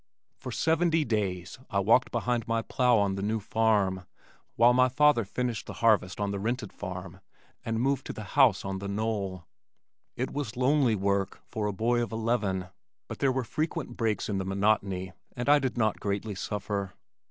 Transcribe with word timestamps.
For 0.35 0.51
seventy 0.51 1.05
days 1.05 1.59
I 1.69 1.77
walked 1.79 2.09
behind 2.11 2.47
my 2.47 2.63
plow 2.63 2.97
on 2.97 3.13
the 3.13 3.21
new 3.21 3.39
farm 3.39 4.07
while 4.55 4.73
my 4.73 4.89
father 4.89 5.23
finished 5.23 5.67
the 5.67 5.73
harvest 5.85 6.19
on 6.19 6.31
the 6.31 6.39
rented 6.39 6.73
farm 6.73 7.19
and 7.63 7.79
moved 7.79 8.07
to 8.07 8.13
the 8.13 8.23
house 8.33 8.65
on 8.65 8.79
the 8.79 8.87
knoll. 8.87 9.45
It 10.15 10.31
was 10.33 10.57
lonely 10.57 10.95
work 10.95 11.41
for 11.45 11.67
a 11.67 11.71
boy 11.71 12.01
of 12.01 12.11
eleven 12.11 12.69
but 13.07 13.19
there 13.19 13.31
were 13.31 13.43
frequent 13.43 13.95
breaks 13.95 14.27
in 14.27 14.39
the 14.39 14.43
monotony 14.43 15.13
and 15.35 15.47
I 15.47 15.59
did 15.59 15.77
not 15.77 15.99
greatly 15.99 16.33
suffer. 16.33 16.95